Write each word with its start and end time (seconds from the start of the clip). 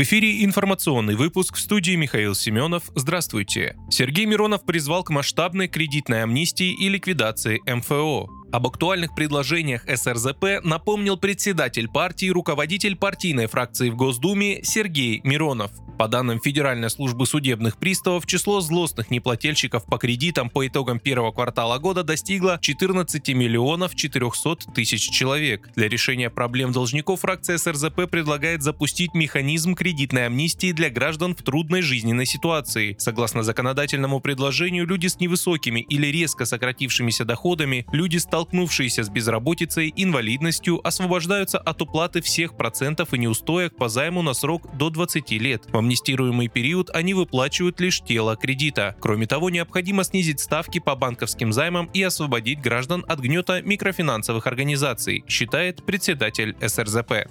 В 0.00 0.02
эфире 0.02 0.42
информационный 0.46 1.14
выпуск 1.14 1.56
в 1.56 1.60
студии 1.60 1.94
Михаил 1.94 2.34
Семенов. 2.34 2.84
Здравствуйте. 2.94 3.76
Сергей 3.90 4.24
Миронов 4.24 4.64
призвал 4.64 5.04
к 5.04 5.10
масштабной 5.10 5.68
кредитной 5.68 6.22
амнистии 6.22 6.72
и 6.72 6.88
ликвидации 6.88 7.60
МФО. 7.70 8.39
Об 8.52 8.66
актуальных 8.66 9.14
предложениях 9.14 9.82
СРЗП 9.86 10.64
напомнил 10.64 11.16
председатель 11.16 11.88
партии 11.88 12.26
и 12.26 12.32
руководитель 12.32 12.96
партийной 12.96 13.46
фракции 13.46 13.90
в 13.90 13.96
Госдуме 13.96 14.64
Сергей 14.64 15.20
Миронов. 15.22 15.70
По 16.00 16.08
данным 16.08 16.40
Федеральной 16.40 16.88
службы 16.88 17.26
судебных 17.26 17.76
приставов, 17.76 18.26
число 18.26 18.62
злостных 18.62 19.10
неплательщиков 19.10 19.84
по 19.84 19.98
кредитам 19.98 20.48
по 20.48 20.66
итогам 20.66 20.98
первого 20.98 21.30
квартала 21.30 21.78
года 21.78 22.02
достигло 22.02 22.58
14 22.58 23.28
миллионов 23.34 23.94
400 23.94 24.72
тысяч 24.74 25.10
человек. 25.10 25.68
Для 25.76 25.90
решения 25.90 26.30
проблем 26.30 26.72
должников 26.72 27.20
фракция 27.20 27.58
СРЗП 27.58 28.08
предлагает 28.10 28.62
запустить 28.62 29.12
механизм 29.12 29.74
кредитной 29.74 30.24
амнистии 30.24 30.72
для 30.72 30.88
граждан 30.88 31.36
в 31.36 31.42
трудной 31.42 31.82
жизненной 31.82 32.24
ситуации. 32.24 32.96
Согласно 32.98 33.42
законодательному 33.42 34.20
предложению, 34.20 34.86
люди 34.86 35.06
с 35.06 35.20
невысокими 35.20 35.80
или 35.80 36.06
резко 36.06 36.46
сократившимися 36.46 37.26
доходами, 37.26 37.84
люди, 37.92 38.16
столкнувшиеся 38.40 39.04
с 39.04 39.10
безработицей, 39.10 39.92
инвалидностью, 39.96 40.80
освобождаются 40.86 41.58
от 41.58 41.82
уплаты 41.82 42.22
всех 42.22 42.56
процентов 42.56 43.12
и 43.12 43.18
неустоек 43.18 43.76
по 43.76 43.90
займу 43.90 44.22
на 44.22 44.32
срок 44.32 44.62
до 44.78 44.88
20 44.88 45.30
лет. 45.32 45.64
В 45.70 45.76
амнистируемый 45.76 46.48
период 46.48 46.88
они 46.94 47.12
выплачивают 47.12 47.80
лишь 47.80 48.00
тело 48.00 48.36
кредита. 48.36 48.96
Кроме 48.98 49.26
того, 49.26 49.50
необходимо 49.50 50.04
снизить 50.04 50.40
ставки 50.40 50.78
по 50.78 50.96
банковским 50.96 51.52
займам 51.52 51.90
и 51.92 52.02
освободить 52.02 52.62
граждан 52.62 53.04
от 53.06 53.20
гнета 53.20 53.60
микрофинансовых 53.60 54.46
организаций, 54.46 55.22
считает 55.28 55.84
председатель 55.84 56.56
СРЗП. 56.66 57.28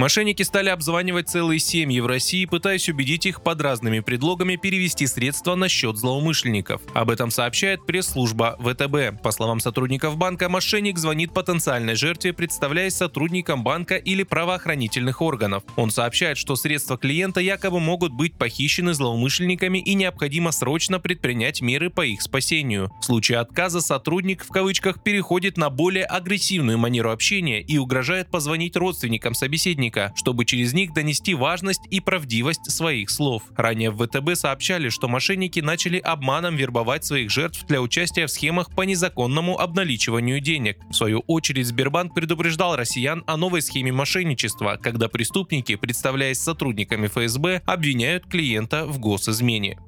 Мошенники 0.00 0.42
стали 0.42 0.70
обзванивать 0.70 1.28
целые 1.28 1.60
семьи 1.60 2.00
в 2.00 2.06
России, 2.06 2.46
пытаясь 2.46 2.88
убедить 2.88 3.26
их 3.26 3.42
под 3.42 3.60
разными 3.60 4.00
предлогами 4.00 4.56
перевести 4.56 5.06
средства 5.06 5.56
на 5.56 5.68
счет 5.68 5.98
злоумышленников. 5.98 6.80
Об 6.94 7.10
этом 7.10 7.30
сообщает 7.30 7.84
пресс-служба 7.84 8.56
ВТБ. 8.60 9.22
По 9.22 9.30
словам 9.30 9.60
сотрудников 9.60 10.16
банка, 10.16 10.48
мошенник 10.48 10.96
звонит 10.96 11.34
потенциальной 11.34 11.96
жертве, 11.96 12.32
представляясь 12.32 12.94
сотрудником 12.94 13.62
банка 13.62 13.96
или 13.96 14.22
правоохранительных 14.22 15.20
органов. 15.20 15.64
Он 15.76 15.90
сообщает, 15.90 16.38
что 16.38 16.56
средства 16.56 16.96
клиента 16.96 17.40
якобы 17.40 17.78
могут 17.78 18.14
быть 18.14 18.32
похищены 18.38 18.94
злоумышленниками 18.94 19.80
и 19.80 19.92
необходимо 19.92 20.50
срочно 20.52 20.98
предпринять 20.98 21.60
меры 21.60 21.90
по 21.90 22.06
их 22.06 22.22
спасению. 22.22 22.90
В 23.02 23.04
случае 23.04 23.36
отказа 23.36 23.82
сотрудник 23.82 24.46
в 24.46 24.48
кавычках 24.48 25.02
переходит 25.02 25.58
на 25.58 25.68
более 25.68 26.06
агрессивную 26.06 26.78
манеру 26.78 27.10
общения 27.12 27.60
и 27.60 27.76
угрожает 27.76 28.30
позвонить 28.30 28.78
родственникам 28.78 29.34
собеседника 29.34 29.89
собеседника, 29.90 30.12
чтобы 30.14 30.44
через 30.44 30.72
них 30.72 30.92
донести 30.92 31.34
важность 31.34 31.82
и 31.90 32.00
правдивость 32.00 32.70
своих 32.70 33.10
слов. 33.10 33.42
Ранее 33.56 33.90
в 33.90 34.06
ВТБ 34.06 34.34
сообщали, 34.34 34.88
что 34.88 35.08
мошенники 35.08 35.60
начали 35.60 35.98
обманом 35.98 36.56
вербовать 36.56 37.04
своих 37.04 37.30
жертв 37.30 37.66
для 37.66 37.80
участия 37.80 38.26
в 38.26 38.30
схемах 38.30 38.70
по 38.74 38.82
незаконному 38.82 39.58
обналичиванию 39.58 40.40
денег. 40.40 40.78
В 40.90 40.94
свою 40.94 41.20
очередь 41.26 41.66
Сбербанк 41.66 42.14
предупреждал 42.14 42.76
россиян 42.76 43.22
о 43.26 43.36
новой 43.36 43.62
схеме 43.62 43.92
мошенничества, 43.92 44.78
когда 44.80 45.08
преступники, 45.08 45.76
представляясь 45.76 46.40
сотрудниками 46.40 47.08
ФСБ, 47.08 47.62
обвиняют 47.66 48.26
клиента 48.26 48.86
в 48.86 48.98
госизмене. 48.98 49.78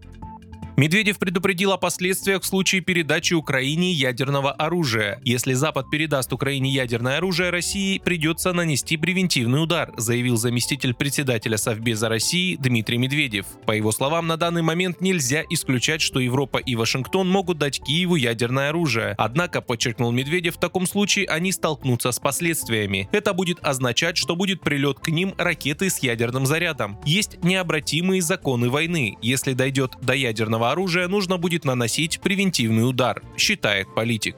Медведев 0.83 1.21
предупредил 1.21 1.71
о 1.71 1.77
последствиях 1.77 2.43
в 2.43 2.45
случае 2.45 2.81
передачи 2.81 3.35
Украине 3.35 3.93
ядерного 3.93 4.51
оружия. 4.51 5.21
Если 5.23 5.53
Запад 5.53 5.89
передаст 5.91 6.33
Украине 6.33 6.71
ядерное 6.71 7.19
оружие, 7.19 7.51
России 7.51 8.01
придется 8.05 8.53
нанести 8.53 8.97
превентивный 8.97 9.63
удар, 9.63 9.93
заявил 9.97 10.37
заместитель 10.37 10.93
председателя 10.93 11.57
Совбеза 11.57 12.09
России 12.09 12.57
Дмитрий 12.57 12.99
Медведев. 12.99 13.47
По 13.65 13.71
его 13.71 13.93
словам, 13.93 14.27
на 14.27 14.37
данный 14.37 14.63
момент 14.63 15.01
нельзя 15.01 15.45
исключать, 15.51 16.01
что 16.01 16.19
Европа 16.19 16.59
и 16.59 16.75
Вашингтон 16.75 17.29
могут 17.29 17.59
дать 17.59 17.81
Киеву 17.81 18.17
ядерное 18.17 18.71
оружие. 18.71 19.15
Однако, 19.19 19.61
подчеркнул 19.61 20.11
Медведев, 20.11 20.57
в 20.57 20.59
таком 20.59 20.89
случае 20.89 21.29
они 21.29 21.53
столкнутся 21.53 22.11
с 22.11 22.19
последствиями. 22.19 23.09
Это 23.13 23.35
будет 23.35 23.65
означать, 23.65 24.17
что 24.17 24.35
будет 24.35 24.63
прилет 24.63 24.99
к 24.99 25.11
ним 25.11 25.33
ракеты 25.39 25.91
с 25.91 26.01
ядерным 26.01 26.45
зарядом. 26.45 26.99
Есть 27.05 27.45
необратимые 27.45 28.21
законы 28.21 28.69
войны. 28.69 29.17
Если 29.23 29.53
дойдет 29.53 29.93
до 30.03 30.15
ядерного 30.15 30.72
оружия 30.73 31.09
нужно 31.09 31.39
будет 31.39 31.65
наносить 31.65 32.21
превентивный 32.21 32.89
удар, 32.89 33.23
считает 33.37 33.95
политик. 33.95 34.37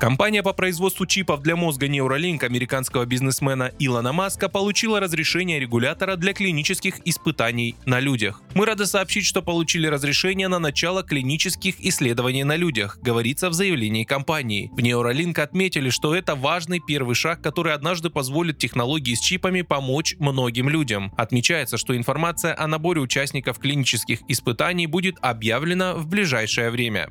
Компания 0.00 0.42
по 0.42 0.54
производству 0.54 1.04
чипов 1.04 1.42
для 1.42 1.56
мозга 1.56 1.86
Neuralink 1.86 2.42
американского 2.42 3.04
бизнесмена 3.04 3.70
Илона 3.78 4.14
Маска 4.14 4.48
получила 4.48 4.98
разрешение 4.98 5.60
регулятора 5.60 6.16
для 6.16 6.32
клинических 6.32 7.06
испытаний 7.06 7.76
на 7.84 8.00
людях. 8.00 8.40
Мы 8.54 8.64
рады 8.64 8.86
сообщить, 8.86 9.26
что 9.26 9.42
получили 9.42 9.86
разрешение 9.86 10.48
на 10.48 10.58
начало 10.58 11.02
клинических 11.02 11.78
исследований 11.80 12.44
на 12.44 12.56
людях, 12.56 12.98
говорится 13.02 13.50
в 13.50 13.52
заявлении 13.52 14.04
компании. 14.04 14.70
В 14.72 14.78
Neuralink 14.78 15.38
отметили, 15.38 15.90
что 15.90 16.14
это 16.14 16.34
важный 16.34 16.80
первый 16.80 17.14
шаг, 17.14 17.42
который 17.42 17.74
однажды 17.74 18.08
позволит 18.08 18.56
технологии 18.56 19.12
с 19.12 19.20
чипами 19.20 19.60
помочь 19.60 20.16
многим 20.18 20.70
людям. 20.70 21.12
Отмечается, 21.18 21.76
что 21.76 21.94
информация 21.94 22.58
о 22.58 22.66
наборе 22.66 23.02
участников 23.02 23.58
клинических 23.58 24.20
испытаний 24.28 24.86
будет 24.86 25.18
объявлена 25.20 25.92
в 25.92 26.06
ближайшее 26.06 26.70
время. 26.70 27.10